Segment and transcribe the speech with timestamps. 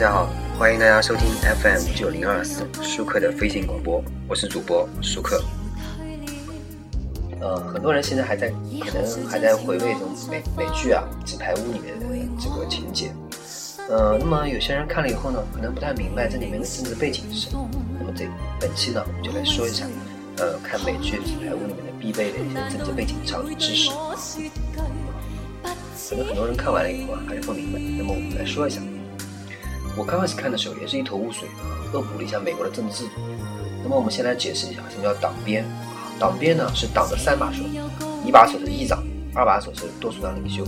[0.00, 1.26] 大家好，欢迎大家收听
[1.62, 5.44] FM 九零二四舒克的飞行广播，我是主播舒克。
[7.38, 8.48] 呃，很多人现在还在，
[8.80, 12.06] 可能还在回味这种美美剧啊《纸牌屋》里面的
[12.40, 13.12] 这个情节。
[13.90, 17.68] 呃，那么有些人看了以后呢，可能不太明白这里面的政治背景是什么。
[17.98, 18.24] 那么这
[18.58, 19.84] 本期呢，我们就来说一下，
[20.38, 23.90] 呃，看美剧《纸牌屋》里面的必备的一些政治背景常识知识。
[26.08, 27.78] 可能很多人看完了以后啊，还是不明白。
[27.98, 28.80] 那么我们来说一下。
[29.96, 33.20] 我刚开始看的时候也是一头雾水啊，恶补了一下美国的政治制度。
[33.82, 35.70] 那么我们先来解释一下什么叫党鞭啊？
[36.18, 37.64] 党鞭呢是党的三把手，
[38.24, 39.02] 一把手是议长，
[39.34, 40.64] 二把手是多数党领袖，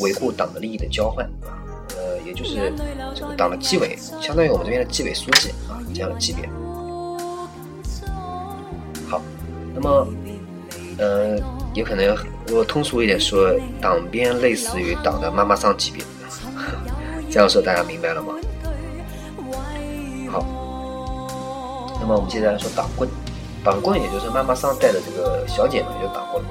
[0.00, 1.52] 维护党的利益的交换啊，
[1.96, 2.72] 呃，也就是
[3.14, 6.48] 这个党的纪委，相当于我们这边的纪委书记啊这样的级别。
[9.08, 9.20] 好，
[9.74, 10.08] 那么
[10.98, 11.38] 呃，
[11.74, 12.16] 有可能
[12.52, 16.02] 我通俗一点说，党鞭类似于党的妈妈桑级别。
[17.30, 18.34] 这样说大家明白了吗？
[20.32, 20.44] 好，
[22.00, 23.08] 那么我们接下来说党棍，
[23.62, 26.44] 党棍也就是妈妈桑带的这个小姐们，就是党棍。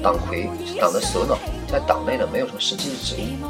[0.00, 3.48] 党魁是党的首脑，在党内呢没有什么实际的职务。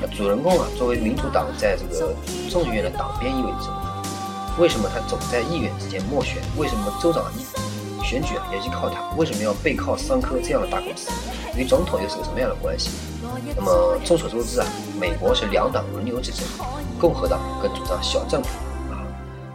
[0.00, 2.12] 那主人公啊，作为民主党在这个
[2.50, 4.02] 众议院的党鞭意味着什么？
[4.58, 6.42] 为什么他总在议员之间斡旋？
[6.56, 7.44] 为什么州长一
[8.14, 9.10] 选举也依靠他？
[9.16, 11.10] 为什么要背靠桑科这样的大公司？
[11.56, 12.90] 与总统又是个什么样的关系？
[13.56, 14.66] 那么众所周知啊，
[15.00, 16.44] 美国是两党轮流执政，
[17.00, 18.50] 共和党更主张小政府
[18.92, 19.02] 啊，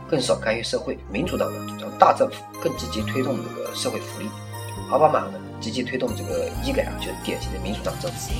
[0.10, 4.28] 更少干预社会；民主党呢主张大政府，更积极推动这个社会福利。
[4.92, 8.34] 奥巴马呢积极推动这个医改啊，就是典型的民主党政府。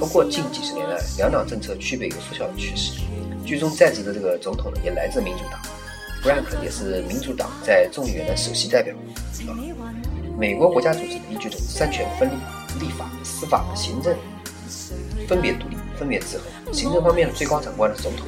[0.00, 3.02] 不过近几十年来，两党政策区别有缩小的趋势。
[3.44, 5.60] 居中在职的这个总统呢也来自民主党
[6.22, 8.94] ，Frank 也是民主党在众议院的首席代表。
[10.38, 12.34] 美国国家组织依据着三权分立，
[12.80, 14.16] 立法、司法、行政。
[15.28, 16.72] 分别独立，分别制衡。
[16.72, 18.26] 行政方面的最高长官是总统，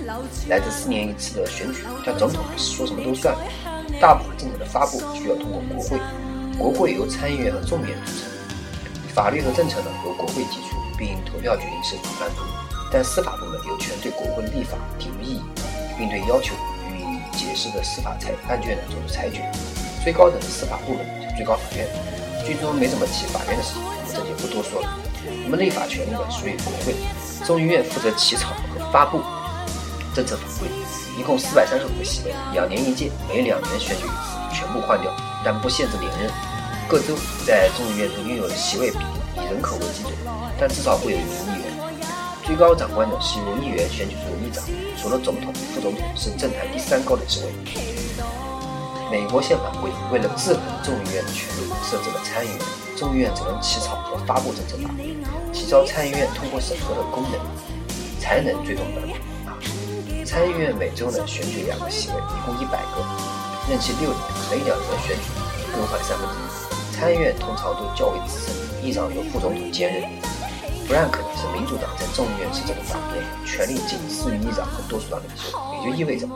[0.49, 3.37] 来自四年一次的选举，但总统不是说什么都算。
[4.01, 6.01] 大部分政策的发布需要通过国会，
[6.59, 8.29] 国会由参议院和众议院组成。
[9.15, 12.43] 法律和政策呢由国会提出，并投票决定是否颁布。
[12.91, 15.43] 但司法部门有权对国会立法提出异议，
[15.97, 16.55] 并对要求
[17.38, 19.49] 解释的司法裁案卷呢做出裁决。
[20.03, 21.87] 最高的司法部门是最高法院。
[22.44, 24.88] 剧中没怎么提法院的事，我们这就不多说了。
[25.44, 26.94] 那么立法权力呢属于国会，
[27.47, 29.21] 众议院负责起草和发布
[30.15, 30.69] 政策法规，
[31.19, 36.31] 一共四百三十五个席位，两年一届，每两年选举一次，全部换掉，但不限制连任。
[36.88, 37.15] 各州
[37.47, 38.99] 在众议院中拥有的席位比
[39.37, 40.12] 以人口为基准，
[40.59, 41.78] 但至少会有一名议员。
[42.59, 44.65] 最高长官呢是议员选举出的议长，
[45.01, 47.53] 除了总统、副总统是政坛第三高的职位。
[49.13, 52.59] 美国宪法规定，为了制衡众议院的权力，设置了参议院。
[52.97, 55.17] 众议院只能起草和发布政策法规，
[55.53, 57.39] 提交参议院通过审核的功能，
[58.19, 59.15] 才能最终颁布。
[60.27, 63.07] 参议院每周呢选举两个席位，一共一百个，
[63.71, 64.21] 任期六年，
[64.51, 65.23] 每两年选举
[65.71, 66.97] 更换三分之一。
[66.97, 70.28] 参议院通常都较为资深，议长由副总统兼任。
[70.88, 76.26] Frank 是民主党在众议院执政的党鞭，权力仅次于议长和多数党领袖，也就意味着。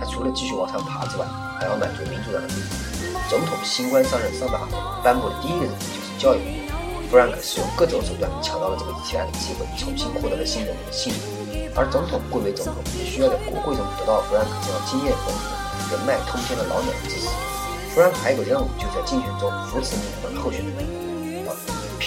[0.00, 1.24] 他除了继续往上爬之外，
[1.60, 2.66] 还要满足民主党的利益。
[3.30, 6.42] 总统新官上任三把火，颁布的第一个任务就是教育。
[7.08, 11.70] 弗兰克使用各种手段抢到了这个提案的机会，重新获得了新人们的信任。
[11.76, 17.30] 而总统贵为总统，也需要在国会中得到弗兰克这样经验丰富、人脉通天的老鸟的支持。
[17.94, 21.09] 弗兰克还有个任务，就是在竞选中扶持民主党候选人。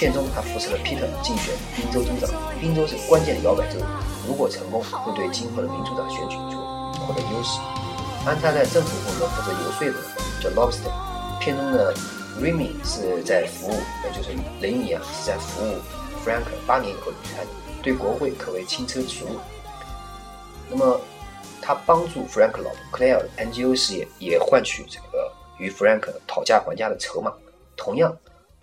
[0.03, 3.79] 片中他扶持了 Peter 竞选宾州州长，宾州是关键的摇摆州，
[4.27, 6.57] 如果成功，会对今后的民主党选举就
[7.05, 7.57] 获得优势。
[8.25, 9.93] 安插在政府部门负责游说的
[10.41, 10.91] 叫 Lobster，
[11.39, 11.95] 片中的
[12.37, 15.77] Remy 是在服务，也就是雷米啊是在服务
[16.21, 17.45] Frank 八年以后离开，
[17.81, 19.39] 对国会可谓轻车熟路。
[20.69, 20.99] 那么
[21.61, 27.31] 他帮助 Frank 老婆 Claire 的 NGO 事业，也换取这个与 Frank 讨价还价的筹码，
[27.77, 28.13] 同样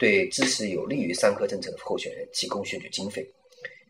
[0.00, 3.30] 对支持有利于三科政策的候选人提供选举经费。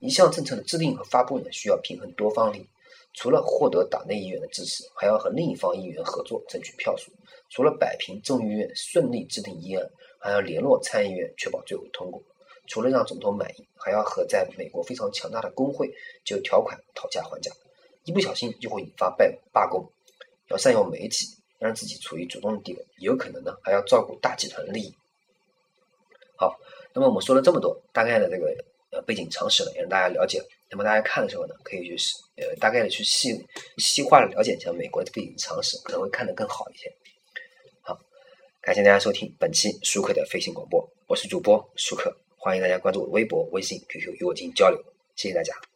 [0.00, 2.66] 一项政策的制定和发布呢，需要平衡多方利益。
[3.14, 7.12] 除了获得党内议员的支持，还要和另一方议员合作争取票数；
[7.48, 12.20] 除了摆平众议院顺利制定议案，还要联络参议院确保最后通过；
[12.66, 15.88] 除了让总统满意，还要和在美国非常强大的工会
[16.24, 17.52] 就条款讨价还价。
[18.02, 19.88] 一不小心就会引发罢罢工。
[20.48, 21.26] 要善用媒体，
[21.60, 24.92] 让自己处于主动的地位，有可能呢还要照顾大集团的利益。
[26.40, 26.58] 好，
[26.94, 28.46] 那么我们说了这么多，大概的这个
[28.92, 30.42] 呃背景常识呢，也让大家了解。
[30.70, 31.94] 那么大家看的时候呢，可以去
[32.36, 33.28] 呃大概的去细
[33.76, 36.90] 细化的了解一下美国的背景常识，可能会看得更好一些。
[37.82, 37.94] 好，
[38.62, 44.82] 感谢大家收听本期舒克的飞行广播，我是主播舒克，欢迎大家关注我的微博、微信、QQ 与我进行交流，
[45.16, 45.69] 谢谢大家。